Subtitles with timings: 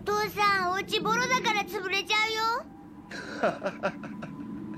[0.00, 3.90] お父さんお家ボロだから潰れちゃうよ。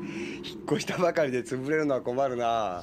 [0.45, 2.83] 引っ越したばかりで潰れるのは困るな。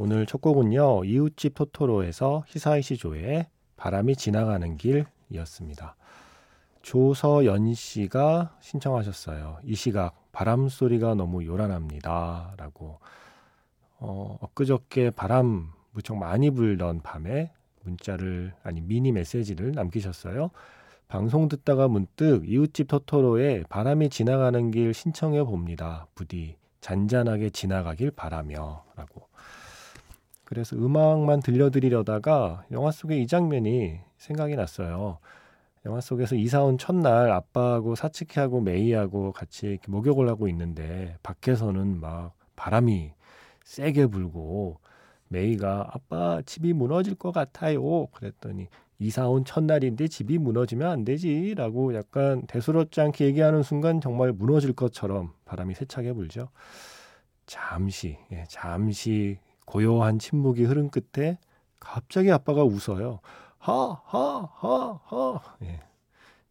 [0.00, 5.96] 오늘 첫 곡은요 이웃집 토토로에서 히사이시 조의 바람이 지나가는 길이었습니다.
[6.82, 9.58] 조서연 씨가 신청하셨어요.
[9.64, 13.00] 이 시각 바람 소리가 너무 요란합니다 라고
[13.98, 17.50] 어, 엊그저께 바람 무척 많이 불던 밤에
[17.82, 20.52] 문자를 아니 미니 메시지를 남기셨어요.
[21.08, 26.06] 방송 듣다가 문득 이웃집 토토로에 바람이 지나가는 길 신청해 봅니다.
[26.14, 29.26] 부디 잔잔하게 지나가길 바라며라고.
[30.48, 35.18] 그래서 음악만 들려드리려다가 영화 속의 이 장면이 생각이 났어요.
[35.84, 43.12] 영화 속에서 이사 온 첫날 아빠하고 사치키하고 메이하고 같이 목욕을 하고 있는데 밖에서는 막 바람이
[43.62, 44.78] 세게 불고
[45.28, 48.06] 메이가 아빠 집이 무너질 것 같아요.
[48.06, 48.68] 그랬더니
[48.98, 54.72] 이사 온 첫날인데 집이 무너지면 안 되지 라고 약간 대수롭지 않게 얘기하는 순간 정말 무너질
[54.72, 56.48] 것처럼 바람이 세차게 불죠.
[57.44, 61.38] 잠시, 예, 잠시 고요한 침묵이 흐른 끝에
[61.78, 63.20] 갑자기 아빠가 웃어요.
[63.58, 65.40] 하, 하, 하, 하.
[65.62, 65.80] 예.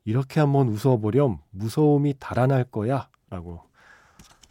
[0.05, 3.09] 이렇게 한번 웃어보렴 무서움이 달아날 거야.
[3.31, 3.61] 라고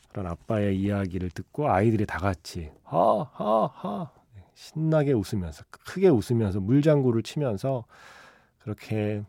[0.09, 4.10] 그런 아빠의 이야기를 듣고 아이들이 다 같이 하, 하, 하.
[4.37, 7.84] 예, 신나게 웃으면서, 크게 웃으면서 물장구를 치면서
[8.59, 9.22] 그렇게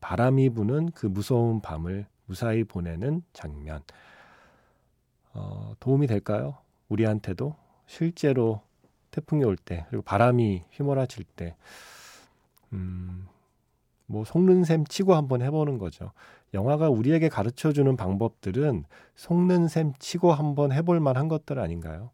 [0.00, 3.84] 바람이 부는 그 무서운 밤을 무사히 보내는 장면.
[5.32, 6.56] 어, 도움이 될까요?
[6.88, 7.54] 우리한테도
[7.86, 8.62] 실제로
[9.10, 11.56] 태풍이 올 때, 그리고 바람이 휘몰아칠 때,
[12.72, 13.26] 음,
[14.06, 16.12] 뭐 속는 셈 치고 한번 해보는 거죠.
[16.52, 18.84] 영화가 우리에게 가르쳐 주는 방법들은
[19.16, 22.10] 속는 셈 치고 한번 해볼 만한 것들 아닌가요?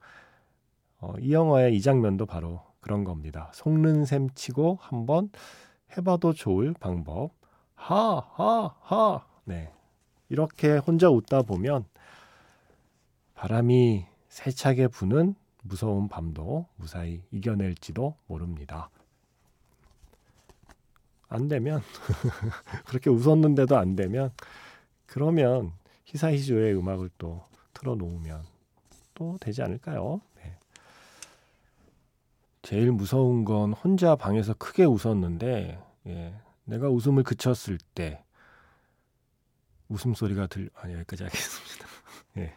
[1.01, 3.51] 어, 이 영화의 이 장면도 바로 그런 겁니다.
[3.55, 5.31] 속는 셈 치고 한번
[5.97, 7.33] 해봐도 좋을 방법.
[7.75, 9.25] 하, 하, 하.
[9.45, 9.73] 네.
[10.29, 11.85] 이렇게 혼자 웃다 보면
[13.35, 18.91] 바람이 세차게 부는 무서운 밤도 무사히 이겨낼지도 모릅니다.
[21.29, 21.81] 안 되면
[22.87, 24.33] 그렇게 웃었는데도 안 되면
[25.07, 25.73] 그러면
[26.05, 27.45] 히사히조의 음악을 또
[27.75, 28.45] 틀어놓으면
[29.15, 30.21] 또 되지 않을까요?
[30.37, 30.57] 네.
[32.63, 36.35] 제일 무서운 건 혼자 방에서 크게 웃었는데 예,
[36.65, 38.25] 내가 웃음을 그쳤을 때
[39.89, 40.71] 웃음소리가 들...
[40.75, 41.87] 아니 여기까지 하겠습니다.
[42.39, 42.55] 예.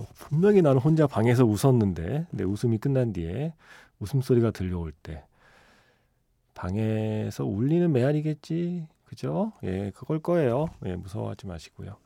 [0.00, 3.52] 어, 분명히 나는 혼자 방에서 웃었는데 내 웃음이 끝난 뒤에
[3.98, 5.24] 웃음소리가 들려올 때
[6.54, 8.86] 방에서 울리는 메아리겠지?
[9.04, 9.52] 그죠?
[9.64, 10.66] 예 그걸 거예요.
[10.86, 11.96] 예 무서워하지 마시고요.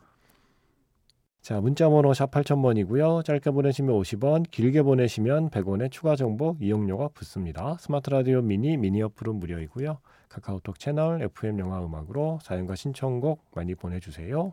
[1.42, 3.24] 자 문자번호 샵 8000번이고요.
[3.24, 7.76] 짧게 보내시면 50원 길게 보내시면 100원의 추가 정보 이용료가 붙습니다.
[7.78, 9.98] 스마트 라디오 미니 미니 어플은 무료이고요.
[10.30, 14.52] 카카오톡 채널 FM 영화 음악으로 사연과 신청곡 많이 보내주세요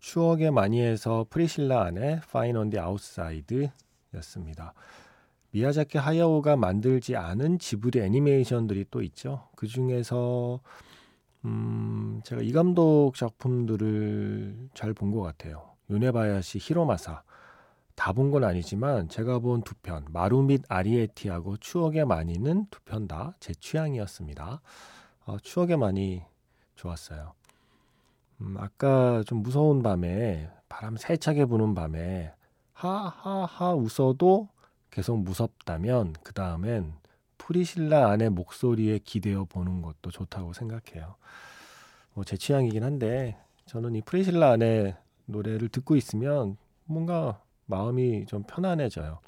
[0.00, 3.68] 추억의 마니에서 프리실라 안의 Fine on the Outside
[4.14, 4.74] 였습니다.
[5.50, 9.48] 미야자키 하야오가 만들지 않은 지브리 애니메이션들이 또 있죠.
[9.56, 10.60] 그 중에서
[11.44, 15.70] 음, 제가 이 감독 작품들을 잘 본 것 같아요.
[15.90, 17.22] 요네바야시 히로마사
[17.96, 23.08] 다 본 건 아니지만 제가 본 두 편 마루 밑 아리에티하고 추억의 마니는 두 편
[23.08, 24.60] 다 제 취향이었습니다.
[25.26, 26.22] 어, 추억의 마니
[26.76, 27.32] 좋았어요.
[28.40, 32.32] 음, 아까 좀 무서운 밤에 바람 세차게 부는 밤에
[32.72, 34.48] 하하하 웃어도
[34.90, 36.94] 계속 무섭다면 그 다음엔
[37.38, 41.16] 프리실라 안의 목소리에 기대어 보는 것도 좋다고 생각해요.
[42.14, 43.36] 뭐 제 취향이긴 한데
[43.66, 44.96] 저는 이 프리실라 안의
[45.26, 49.20] 노래를 듣고 있으면 뭔가 마음이 좀 편안해져요.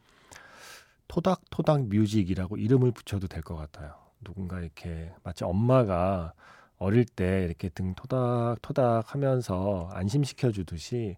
[1.09, 3.95] 토닥토닥 뮤직이라고 이름을 붙여도 될 것 같아요.
[4.23, 6.33] 누군가 이렇게 마치 엄마가
[6.81, 11.17] 어릴 때 이렇게 등 토닥토닥 하면서 안심시켜 주듯이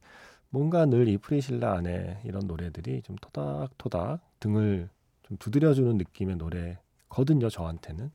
[0.50, 4.90] 뭔가 늘 이 프리실라 안의 이런 노래들이 좀 토닥토닥 등을
[5.22, 7.48] 좀 두드려 주는 느낌의 노래거든요.
[7.48, 8.10] 저한테는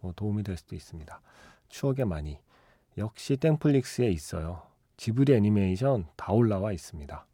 [0.00, 1.20] 뭐 도움이 될 수도 있습니다.
[1.68, 2.38] 추억의 마니
[2.96, 4.62] 역시 땡플릭스에 있어요.
[4.96, 7.26] 지브리 애니메이션 다 올라와 있습니다.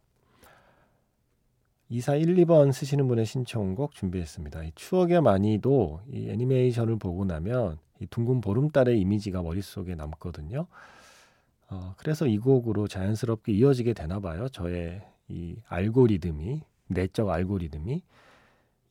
[1.91, 4.63] 2412번 쓰시는 분의 신청곡 준비했습니다.
[4.63, 10.65] 이 추억의 마니도 이 애니메이션을 보고 나면 이 둥근 보름달의 이미지가 머릿속에 남거든요.
[11.69, 14.49] 어, 그래서 이 곡으로 자연스럽게 이어지게 되나 봐요.
[14.49, 18.03] 저의 이 알고리즘이, 내적 알고리즘이.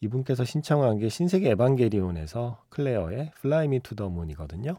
[0.02, 4.76] 이분께서 신청한 게 신세기 에반게리온에서 클레어의 Fly Me to the Moon이거든요.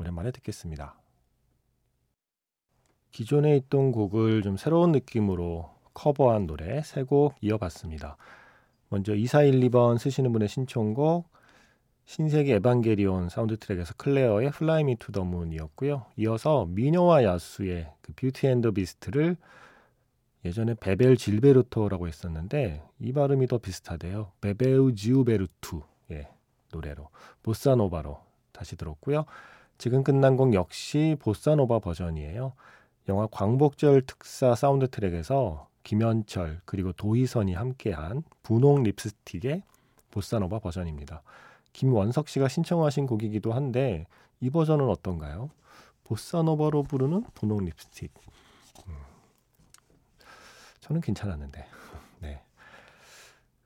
[0.00, 0.96] 오랜만에 듣겠습니다.
[3.12, 8.16] 기존에 있던 곡을 좀 새로운 느낌으로 커버한 노래 세 곡 이어봤습니다.
[8.88, 11.28] 먼저 2412번 쓰시는 분의 신청곡
[12.04, 16.06] 신세기 에반게리온 사운드 트랙에서 클레어의 Me to the Moon이었고요.
[16.16, 19.36] 이어서 미녀와 야수의 그 Beauty and the Beast를
[20.44, 24.32] 예전에 베벨 질베르토라고 했었는데 이 발음이 더 비슷하대요.
[24.40, 26.28] 베베우 지우베르투의 예,
[26.72, 27.08] 노래로
[27.42, 28.20] 보사노바로
[28.50, 29.24] 다시 들었고요.
[29.78, 32.52] 지금 끝난 곡 역시 보사노바 버전이에요.
[33.08, 39.62] 영화 광복절 특사 사운드 트랙에서 김현철 그리고 도희선이 함께한 분홍 립스틱의
[40.10, 41.22] 보사노바 버전입니다.
[41.72, 44.06] 김원석 씨가 신청하신 곡이기도 한데
[44.40, 45.50] 이 버전은 어떤가요?
[46.04, 48.12] 보사노바로 부르는 분홍 립스틱.
[48.88, 48.94] 음.
[50.80, 51.64] 저는 괜찮았는데.
[52.20, 52.42] 네.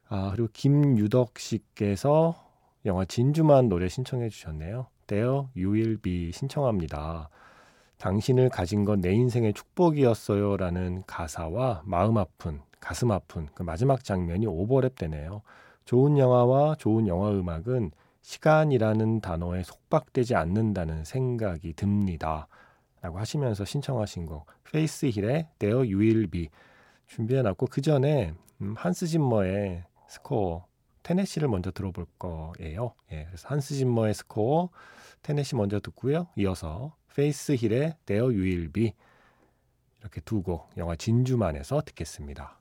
[0.08, 2.35] 아 그리고 김유덕 씨께서
[2.85, 4.87] 영화 진주만 노래 신청해 주셨네요.
[5.56, 7.29] Will Be 신청합니다.
[7.99, 10.56] 당신을 가진 건 내 인생의 축복이었어요.
[10.56, 15.43] 라는 가사와 마음 아픈, 가슴 아픈 그 마지막 장면이 오버랩 되네요.
[15.87, 22.49] 좋은 영화와 좋은 영화 음악은 시간이라는 단어에 속박되지 않는다는 생각이 듭니다.
[23.00, 26.49] 라고 하시면서 신청하신 곡 페이스 힐의 There You Will Be
[27.06, 30.67] 준비해놨고 그 전에 음, 한스 짐머의 스코어
[31.05, 32.94] 테네시를 먼저 들어볼 거예요.
[33.12, 34.71] 예, 그래서 한스 짐머의 스코어
[35.23, 36.27] 테네시 먼저 듣고요.
[36.37, 38.93] 이어서 페이스 힐의 There You Will Be
[40.00, 42.59] 이렇게 두 곡 영화 진주만에서 듣겠습니다.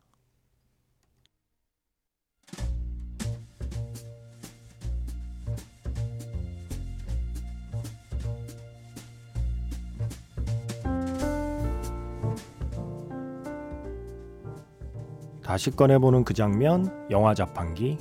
[15.55, 17.97] 다시 꺼내보는 그 장면, 영화 자판기.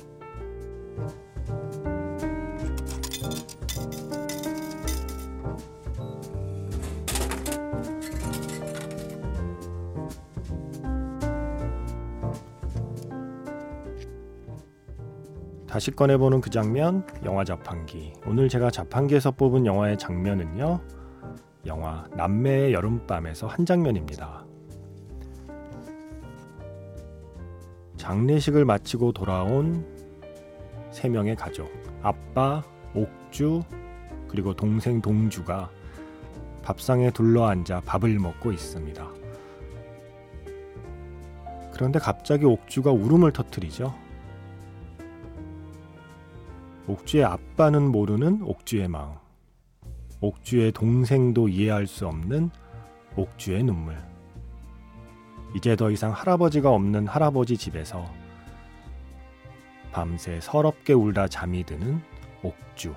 [15.65, 18.11] 다시 꺼내보는 그 장면, 영화 자판기.
[18.27, 20.81] 오늘 제가 자판기에서 뽑은 영화의 장면은요,
[21.67, 24.44] 영화 남매의 여름밤에서 한 장면입니다.
[28.05, 29.83] 장례식을 마치고 돌아온
[30.91, 31.71] 세 명의 가족.
[32.03, 33.63] 아빠, 옥주,
[34.27, 35.71] 그리고 동생 동주가
[36.61, 39.09] 밥상에 둘러앉아 밥을 먹고 있습니다.
[41.73, 43.95] 그런데 갑자기 옥주가 울음을 터뜨리죠.
[46.85, 49.15] 옥주의 아빠는 모르는 옥주의 마음.
[50.21, 52.51] 옥주의 동생도 이해할 수 없는
[53.15, 53.97] 옥주의 눈물.
[55.55, 58.05] 이제 더 이상 할아버지가 없는 할아버지 집에서
[59.93, 62.01] 밤새 서럽게 울다 잠이 드는
[62.43, 62.93] 옥주.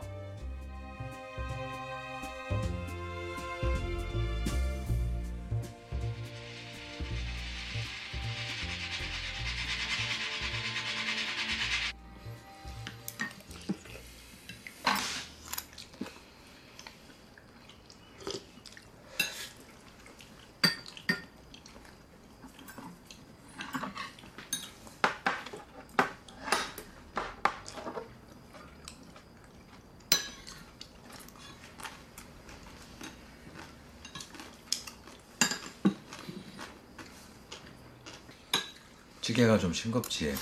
[39.29, 40.35] 찌개가 좀 싱겁지.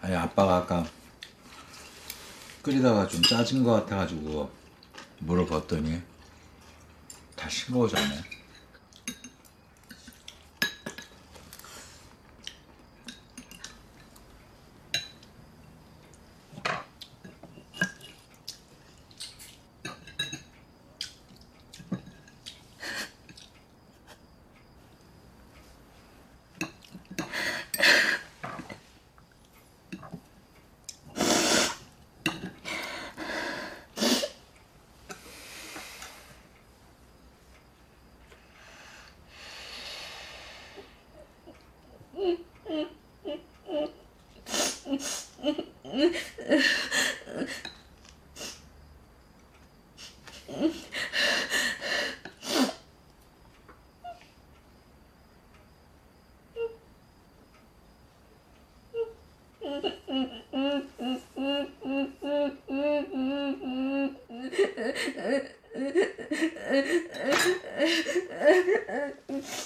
[0.00, 0.86] 아니 아빠가 아까
[2.62, 4.50] 끓이다가 좀 짜진 것 같아가지고
[5.18, 6.00] 물을 붓더니
[7.36, 8.39] 다 싱거워졌네.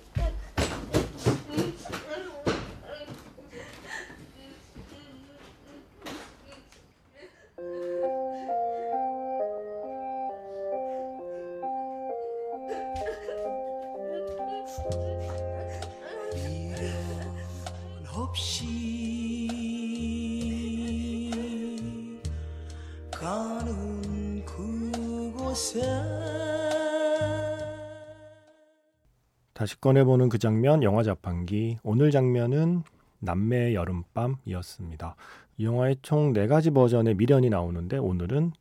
[29.56, 32.82] 다시 꺼내보는 그 장면 영화 자판기 오늘 장면은
[33.20, 35.16] 남매의 여름밤이었습니다.
[35.56, 38.52] 이 영화의 총 네 가지 버전의 미련이 나오는데 오늘은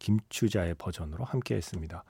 [0.00, 2.02] 김추자의 버전으로 함께 했습니다.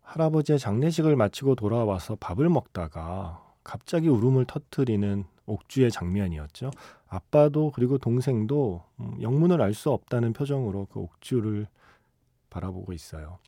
[0.00, 6.70] 할아버지의 장례식을 마치고 돌아와서 밥을 먹다가 갑자기 울음을 터뜨리는 옥주의 장면이었죠.
[7.08, 11.66] 아빠도 그리고 동생도 음, 영문을 알 수 없다는 표정으로 그 옥주를
[12.48, 13.38] 바라보고 있어요.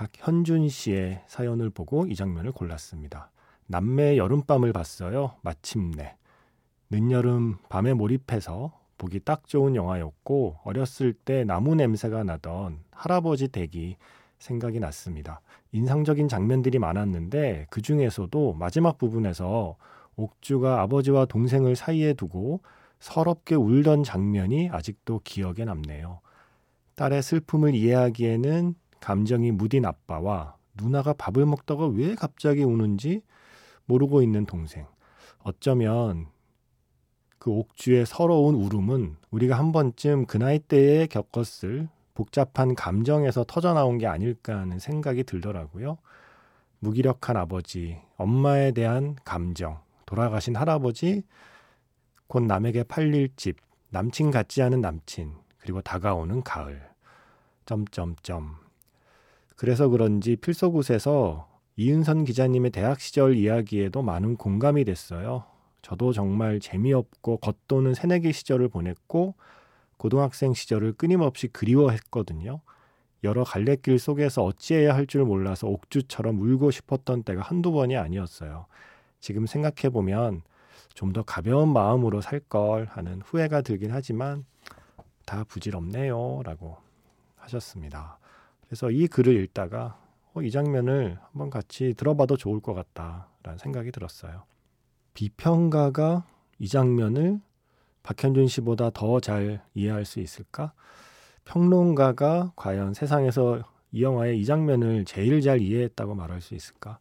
[0.00, 3.30] 박현준 씨의 사연을 보고 이 장면을 골랐습니다.
[3.66, 5.34] 남매의 여름밤을 봤어요.
[5.42, 6.16] 마침내.
[6.88, 13.98] 늦여름 밤에 몰입해서 보기 딱 좋은 영화였고 어렸을 때 나무 냄새가 나던 할아버지 댁이
[14.38, 15.42] 생각이 났습니다.
[15.72, 19.76] 인상적인 장면들이 많았는데 그 중에서도 마지막 부분에서
[20.16, 22.62] 옥주가 아버지와 동생을 사이에 두고
[23.00, 26.20] 서럽게 울던 장면이 아직도 기억에 남네요.
[26.94, 33.22] 딸의 슬픔을 이해하기에는 감정이 무딘 아빠와 누나가 밥을 먹다가 왜 갑자기 우는지
[33.86, 34.86] 모르고 있는 동생.
[35.42, 36.26] 어쩌면
[37.38, 44.06] 그 옥주의 서러운 울음은 우리가 한 번쯤 그 나이 때에 겪었을 복잡한 감정에서 터져나온 게
[44.06, 45.96] 아닐까 하는 생각이 들더라고요.
[46.80, 51.22] 무기력한 아버지, 엄마에 대한 감정, 돌아가신 할아버지,
[52.26, 53.56] 곧 남에게 팔릴 집,
[53.90, 56.90] 남친 같지 않은 남친, 그리고 다가오는 가을.
[57.66, 58.56] 점점점.
[59.60, 65.44] 그래서 그런지 필소굿에서 이은선 기자님의 대학 시절 이야기에도 많은 공감이 됐어요.
[65.82, 69.34] 저도 정말 재미없고 겉도는 새내기 시절을 보냈고
[69.98, 72.62] 고등학생 시절을 끊임없이 그리워했거든요.
[73.22, 78.64] 여러 갈래길 속에서 어찌해야 할 줄 몰라서 옥주처럼 울고 싶었던 때가 한두 번이 아니었어요.
[79.20, 80.40] 지금 생각해보면
[80.94, 84.46] 좀 더 가벼운 마음으로 살 걸 하는 후회가 들긴 하지만
[85.26, 86.44] 다 부질없네요.
[86.44, 86.78] 라고
[87.36, 88.16] 하셨습니다.
[88.70, 90.00] 그래서 이 글을 읽다가
[90.32, 94.44] 어, 이 장면을 한번 같이 들어봐도 좋을 것 같다라는 생각이 들었어요.
[95.12, 96.24] 비평가가
[96.60, 97.40] 이 장면을
[98.04, 100.72] 박현준 씨보다 더 잘 이해할 수 있을까?
[101.46, 103.60] 평론가가 과연 세상에서
[103.90, 107.00] 이 영화의 이 장면을 제일 잘 이해했다고 말할 수 있을까?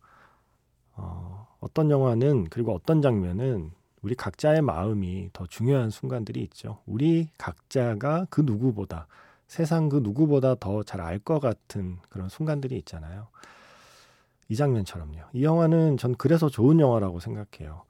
[0.95, 6.81] 어, 어떤 영화는 그리고 어떤 장면은 우리 각자의 마음이 더 중요한 순간들이 있죠.
[6.87, 9.05] 우리 각자가 그 누구보다
[9.49, 13.27] 세상 그 누구보다 더 잘 알 것 같은 그런 순간들이 있잖아요.
[14.47, 15.21] 이 장면처럼요.
[15.33, 17.83] 이 영화는 전 그래서 좋은 영화라고 생각해요.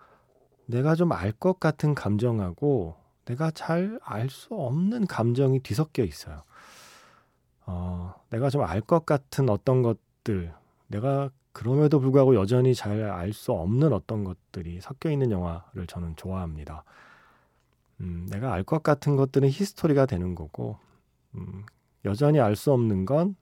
[0.65, 6.43] 내가 좀 알 것 같은 감정하고 내가 잘 알 수 없는 감정이 뒤섞여 있어요.
[7.65, 10.53] 어, 내가 좀 알 것 같은 어떤 것들,
[10.87, 16.85] 내가 그럼에도 불구하고 여전히 잘 알 수 없는 어떤 것들이 섞여 있는 영화를 저는 좋아합니다.
[17.99, 20.77] 음, 내가 알 것 같은 것들은 히스토리가 되는 거고,
[21.35, 21.65] 음,
[22.05, 23.35] 여전히 알 수 없는 건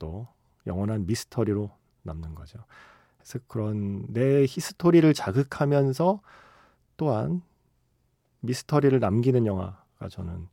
[0.00, 0.26] 또
[0.66, 1.70] 영원한 미스터리로
[2.02, 2.58] 남는 거죠.
[3.18, 6.20] 그래서 그런 내 히스토리를 자극하면서
[6.96, 7.42] 또한
[8.40, 10.48] 미스터리를 남기는 영화가 저는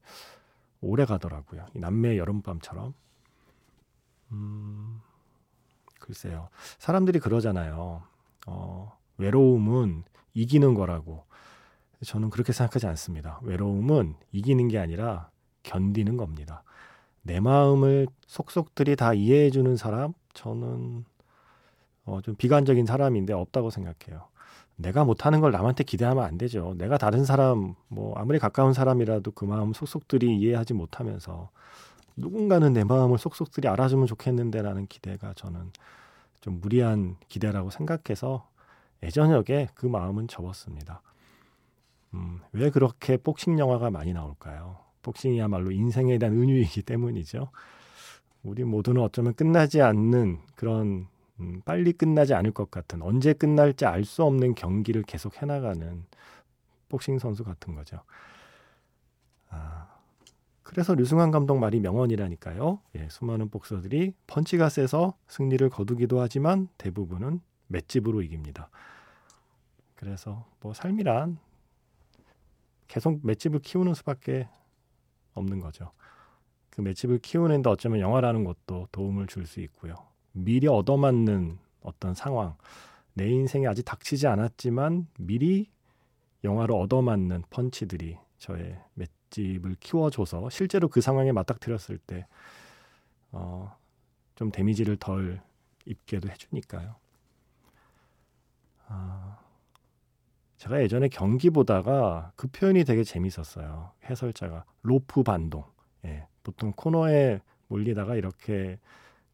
[0.82, 1.66] 오래 가더라고요.
[1.76, 2.94] 이 남매의 여름밤처럼.
[4.32, 5.02] 음,
[6.00, 6.50] 글쎄요.
[6.78, 8.04] 사람들이 그러잖아요.
[8.48, 10.04] 어, 외로움은
[10.34, 11.26] 이기는 거라고.
[12.06, 13.40] 저는 그렇게 생각하지 않습니다.
[13.44, 15.32] 외로움은 이기는 게 아니라
[15.64, 16.64] 견디는 겁니다.
[17.28, 21.04] 내 마음을 속속들이 다 이해해 주는 사람, 저는
[22.06, 24.28] 어, 좀 비관적인 사람인데 없다고 생각해요.
[24.78, 26.74] 내가 못하는 걸 남한테 기대하면 안 되죠.
[26.78, 31.50] 내가 다른 사람, 뭐 아무리 가까운 사람이라도 그 마음 속속들이 이해하지 못하면서
[32.16, 35.72] 누군가는 내 마음을 속속들이 알아주면 좋겠는데라는 기대가 저는
[36.40, 38.48] 좀 무리한 기대라고 생각해서
[39.04, 41.02] 예전역에 그 마음은 접었습니다.
[42.14, 44.87] 음, 왜 그렇게 복싱 영화가 많이 나올까요?
[45.08, 47.50] 복싱이야말로 인생에 대한 은유이기 때문이죠.
[48.44, 51.08] 우리 모두는 어쩌면 끝나지 않는 그런
[51.40, 56.04] 음, 빨리 끝나지 않을 것 같은 언제 끝날지 알 수 없는 경기를 계속 해나가는
[56.90, 58.02] 복싱 선수 같은 거죠.
[59.50, 59.88] 아,
[60.64, 62.80] 그래서 류승환 감독 말이 명언이라니까요.
[62.96, 68.70] 예, 수많은 복서들이 펀치가 세서 승리를 거두기도 하지만 대부분은 맷집으로 이깁니다.
[69.96, 71.38] 그래서 뭐 삶이란
[72.88, 74.48] 계속 맷집을 키우는 수밖에
[75.38, 75.92] 없는 거죠.
[76.70, 79.96] 그 맷집을 키우는데 어쩌면 영화라는 것도 도움을 줄 수 있고요.
[80.32, 82.56] 미리 얻어맞는 어떤 상황,
[83.14, 85.70] 내 인생에 아직 닥치지 않았지만 미리
[86.44, 92.28] 영화를 얻어맞는 펀치들이 저의 맷집을 키워줘서 실제로 그 상황에 맞닥뜨렸을 때,
[93.32, 93.76] 어,
[94.36, 95.42] 좀 데미지를 덜
[95.86, 96.96] 입게도 해주니까요.
[98.88, 99.40] 아,
[100.58, 103.92] 제가 예전에 경기 보다가 그 표현이 되게 재밌었어요.
[104.06, 105.64] 해설자가 로프 반동.
[106.06, 108.80] 예, 보통 코너에 몰리다가 이렇게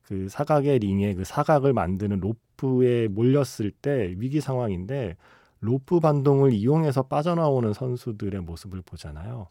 [0.03, 5.15] 그 사각의 링에 그 사각을 만드는 로프에 몰렸을 때 위기 상황인데
[5.61, 9.47] 로프 반동을 이용해서 빠져나오는 선수들의 모습을 보잖아요.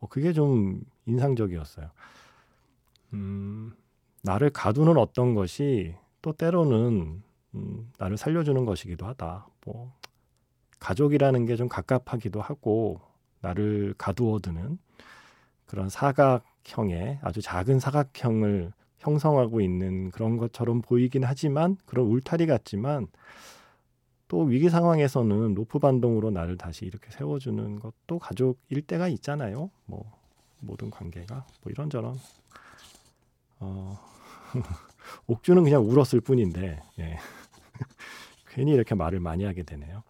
[0.00, 1.90] 어, 그게 좀 인상적이었어요.
[3.14, 3.72] 음,
[4.22, 7.22] 나를 가두는 어떤 것이 또 때로는
[7.54, 9.46] 음, 나를 살려주는 것이기도 하다.
[9.64, 9.94] 뭐
[10.84, 13.00] 가족이라는 게 좀 갑갑하기도 하고
[13.40, 14.78] 나를 가두어두는
[15.64, 23.06] 그런 사각형의 아주 작은 사각형을 형성하고 있는 그런 것처럼 보이긴 하지만 그런 울타리 같지만
[24.28, 29.70] 또 위기 상황에서는 로프 반동으로 나를 다시 이렇게 세워주는 것도 가족일 때가 있잖아요.
[29.86, 30.10] 뭐
[30.60, 32.16] 모든 관계가 뭐 이런저런
[33.60, 33.98] 어,
[35.28, 37.18] 옥주는 그냥 울었을 뿐인데 예.
[38.48, 40.02] 괜히 이렇게 말을 많이 하게 되네요.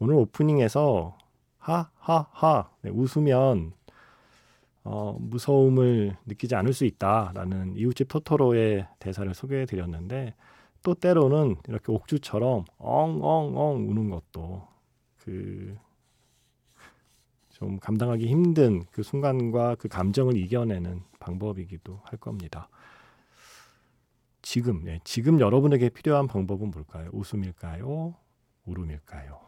[0.00, 1.16] 오늘 오프닝에서
[1.58, 3.72] 하하하 네, 웃으면
[4.82, 10.34] 어, 무서움을 느끼지 않을 수 있다라는 이웃집 토토로의 대사를 소개해 드렸는데
[10.82, 14.66] 또 때로는 이렇게 옥주처럼 엉엉엉 우는 것도
[15.18, 15.76] 그
[17.60, 22.70] 좀 감당하기 힘든 그 순간과 그 감정을 이겨내는 방법이기도 할 겁니다.
[24.40, 27.10] 지금, 예, 지금 여러분에게 필요한 방법은 뭘까요?
[27.12, 28.14] 웃음일까요?
[28.64, 29.40] 울음일까요?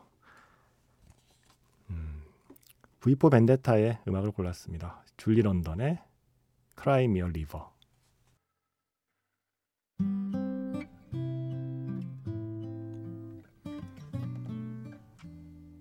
[1.89, 2.23] 음,
[3.03, 5.05] V4 벤데타의 음악을 골랐습니다.
[5.17, 5.99] 줄리 런던의
[6.81, 7.67] Cry Me a River.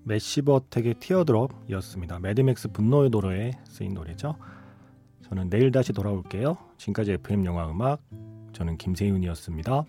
[0.03, 2.19] 매시버텍의 티어드롭이었습니다.
[2.19, 4.35] 매드맥스 분노의 도로에 쓰인 노래죠.
[5.21, 6.57] 저는 내일 다시 돌아올게요.
[6.77, 8.01] 지금까지 FM 영화 음악
[8.51, 9.85] 저는 김세윤이었습니다.